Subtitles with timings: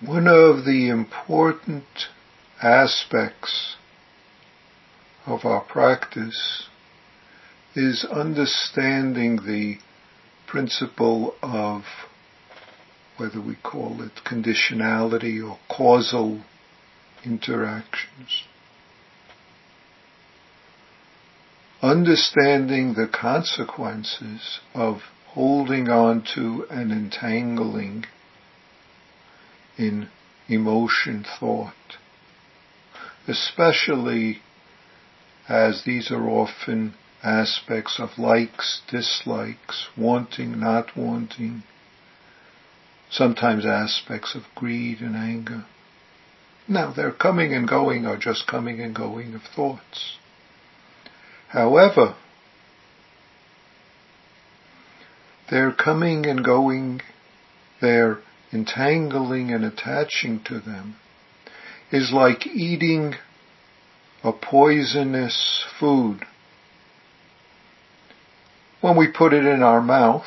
[0.00, 1.84] One of the important
[2.60, 3.76] aspects
[5.24, 6.68] of our practice
[7.74, 9.78] is understanding the
[10.46, 11.84] principle of
[13.16, 16.42] whether we call it conditionality or causal
[17.24, 18.44] interactions.
[21.80, 28.06] Understanding the consequences of holding on to and entangling
[29.78, 30.08] in
[30.48, 31.98] emotion thought,
[33.26, 34.40] especially
[35.48, 41.62] as these are often aspects of likes, dislikes, wanting, not wanting,
[43.10, 45.64] sometimes aspects of greed and anger.
[46.68, 50.18] Now, their coming and going are just coming and going of thoughts.
[51.48, 52.14] However,
[55.50, 57.00] their coming and going,
[57.80, 58.18] their
[58.54, 60.96] entangling and attaching to them,
[61.90, 63.14] is like eating
[64.22, 66.24] a poisonous food.
[68.80, 70.26] When we put it in our mouth,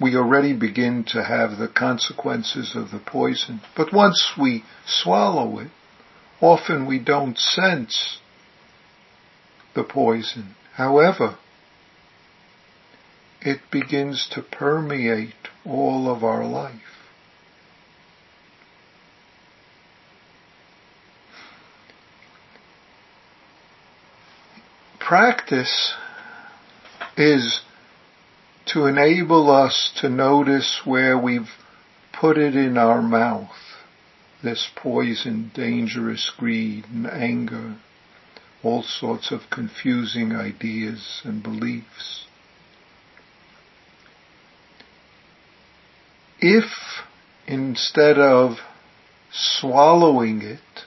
[0.00, 3.60] we already begin to have the consequences of the poison.
[3.76, 5.70] But once we swallow it,
[6.40, 8.18] often we don't sense
[9.74, 10.56] the poison.
[10.74, 11.38] However,
[13.44, 15.34] it begins to permeate
[15.66, 16.80] all of our life.
[24.98, 25.92] Practice
[27.18, 27.60] is
[28.64, 31.50] to enable us to notice where we've
[32.18, 33.54] put it in our mouth,
[34.42, 37.76] this poison, dangerous greed and anger,
[38.62, 42.24] all sorts of confusing ideas and beliefs.
[46.46, 47.00] If
[47.46, 48.58] instead of
[49.32, 50.84] swallowing it,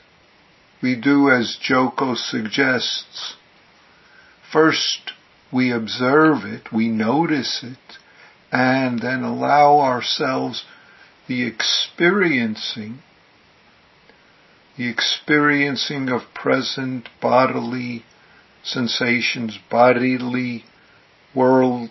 [0.83, 3.37] we do as Joko suggests,
[4.51, 5.13] first
[5.51, 7.97] we observe it, we notice it,
[8.51, 10.63] and then allow ourselves
[11.25, 12.99] the experiencing,
[14.77, 18.05] the experiencing of present bodily
[18.61, 20.65] sensations, bodily
[21.33, 21.89] world,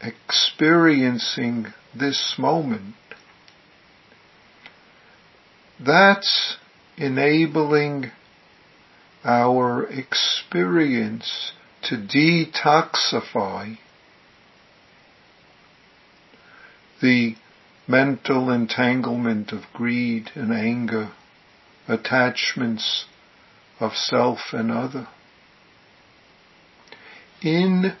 [0.00, 2.94] experiencing this moment.
[5.84, 6.56] That's
[6.96, 8.10] enabling
[9.24, 13.78] our experience to detoxify
[17.00, 17.36] the
[17.86, 21.10] mental entanglement of greed and anger,
[21.86, 23.06] attachments
[23.80, 25.08] of self and other.
[27.40, 27.96] In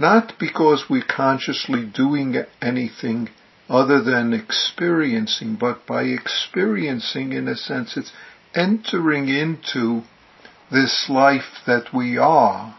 [0.00, 3.28] not because we're consciously doing anything
[3.68, 8.10] other than experiencing, but by experiencing in a sense it's
[8.54, 10.00] entering into
[10.72, 12.76] this life that we are.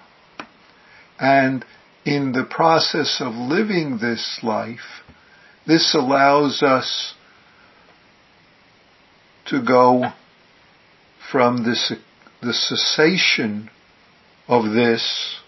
[1.20, 1.64] And
[2.04, 5.04] in the process of living this life,
[5.68, 7.14] this allows us
[9.46, 10.06] to go
[11.32, 11.94] from this,
[12.42, 13.70] the cessation
[14.48, 15.41] of this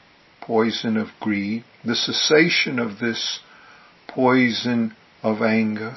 [0.45, 3.39] poison of greed, the cessation of this
[4.07, 5.95] poison of anger.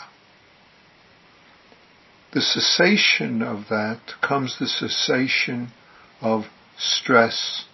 [2.32, 5.72] The cessation of that comes the cessation
[6.20, 6.44] of
[6.78, 7.64] stress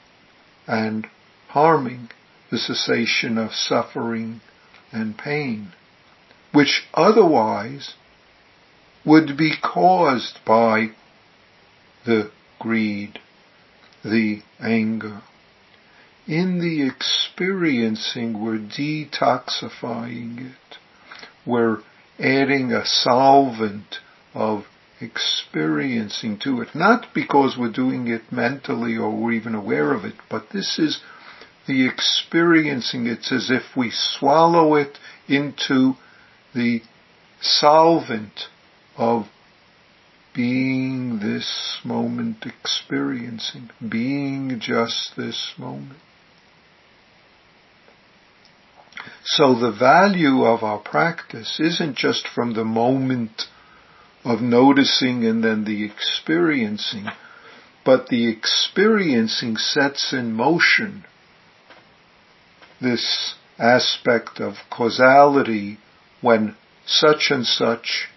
[0.66, 1.06] and
[1.48, 2.10] harming
[2.50, 4.40] the cessation of suffering
[4.92, 5.72] and pain,
[6.52, 7.94] which otherwise
[9.04, 10.90] would be caused by
[12.06, 13.18] the greed,
[14.04, 15.22] the anger.
[16.26, 20.78] In the experiencing, we're detoxifying it.
[21.44, 21.78] We're
[22.19, 23.98] adding a solvent
[24.32, 24.66] of
[25.00, 30.14] experiencing to it, not because we're doing it mentally or we're even aware of it,
[30.30, 31.00] but this is
[31.66, 33.06] the experiencing.
[33.08, 35.94] It's as if we swallow it into
[36.54, 36.82] the
[37.40, 38.48] solvent
[38.96, 39.26] of
[40.34, 45.98] being this moment experiencing, being just this moment.
[49.37, 53.46] So the value of our practice isn't just from the moment
[54.25, 57.06] of noticing and then the experiencing,
[57.82, 61.06] but the experiencing sets in motion
[62.79, 65.78] this aspect of causality
[66.20, 66.55] when
[66.85, 68.08] such and such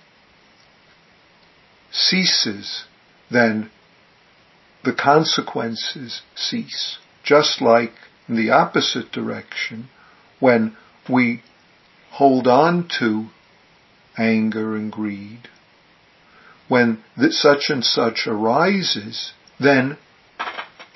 [1.94, 2.84] ceases,
[3.32, 3.72] then
[4.84, 6.98] the consequences cease.
[7.24, 7.94] Just like
[8.28, 9.88] in the opposite direction,
[10.42, 10.76] when
[11.10, 11.42] we
[12.12, 13.28] hold on to
[14.18, 15.50] anger and greed.
[16.68, 19.98] When such and such arises, then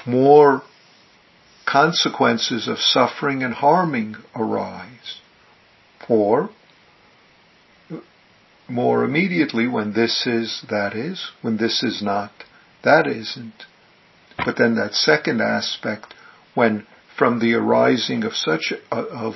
[0.05, 0.63] more
[1.65, 5.21] consequences of suffering and harming arise.
[6.07, 6.49] Or,
[8.67, 12.31] more immediately, when this is, that is, when this is not,
[12.83, 13.65] that isn't.
[14.43, 16.15] But then that second aspect,
[16.55, 19.35] when from the arising of such, of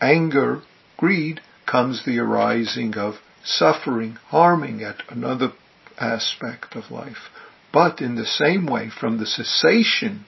[0.00, 0.62] anger,
[0.96, 5.52] greed, comes the arising of suffering, harming at another
[5.98, 7.30] aspect of life.
[7.72, 10.24] But in the same way, from the cessation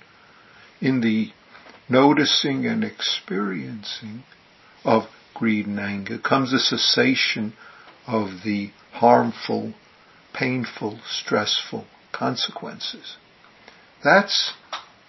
[0.81, 1.33] in the
[1.89, 4.23] noticing and experiencing
[4.85, 5.05] of
[5.35, 7.55] greed and anger comes the cessation
[8.07, 9.75] of the harmful,
[10.35, 13.17] painful, stressful consequences.
[14.03, 14.53] That's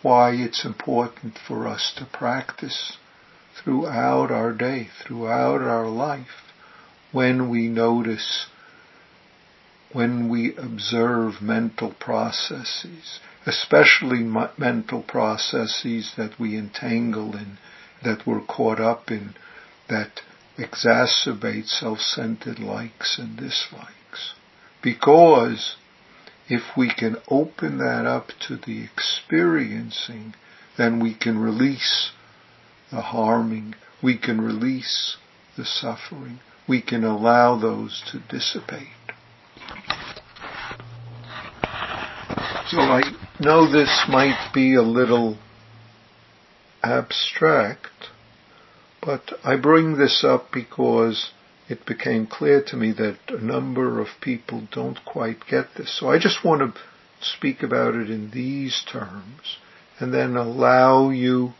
[0.01, 2.97] why it's important for us to practice
[3.63, 6.51] throughout our day, throughout our life,
[7.11, 8.47] when we notice,
[9.91, 14.23] when we observe mental processes, especially
[14.57, 17.57] mental processes that we entangle in,
[18.03, 19.33] that we're caught up in,
[19.87, 20.21] that
[20.57, 24.33] exacerbate self-centered likes and dislikes.
[24.81, 25.75] Because
[26.47, 30.33] if we can open that up to the experiencing,
[30.77, 32.11] then we can release
[32.91, 35.17] the harming, we can release
[35.57, 38.87] the suffering, we can allow those to dissipate.
[42.67, 43.01] So I
[43.39, 45.37] know this might be a little
[46.83, 48.09] abstract,
[49.01, 51.31] but I bring this up because
[51.67, 55.97] it became clear to me that a number of people don't quite get this.
[55.99, 56.81] So I just want to
[57.21, 59.57] speak about it in these terms
[59.99, 61.53] and then allow you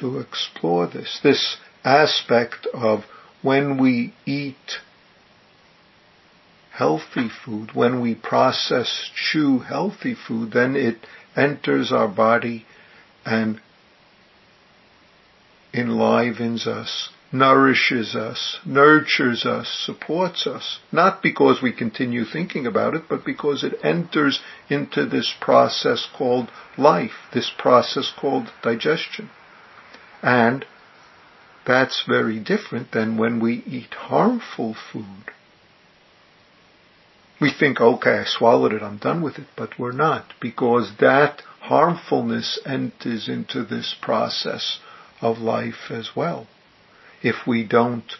[0.00, 3.04] to explore this, this aspect of
[3.42, 4.80] when we eat
[6.72, 10.98] healthy food, when we process, chew healthy food, then it
[11.34, 12.66] enters our body
[13.24, 13.60] and
[15.72, 23.02] enlivens us, nourishes us, nurtures us, supports us, not because we continue thinking about it,
[23.08, 29.30] but because it enters into this process called life, this process called digestion.
[30.26, 30.64] And
[31.64, 35.30] that's very different than when we eat harmful food.
[37.40, 41.42] We think, okay, I swallowed it, I'm done with it, but we're not, because that
[41.60, 44.80] harmfulness enters into this process
[45.20, 46.48] of life as well.
[47.22, 48.10] If we don't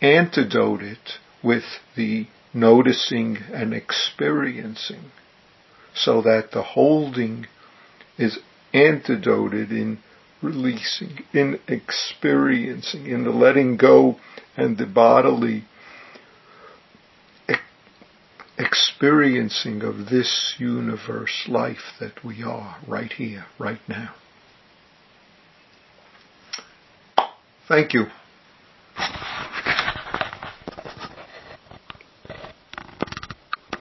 [0.00, 1.64] antidote it with
[1.94, 5.10] the noticing and experiencing,
[5.94, 7.46] so that the holding
[8.16, 8.38] is
[8.72, 9.98] antidoted in
[10.46, 14.16] releasing, in experiencing, in the letting go
[14.56, 15.64] and the bodily
[18.58, 24.14] experiencing of this universe life that we are right here, right now.
[27.68, 28.06] Thank you.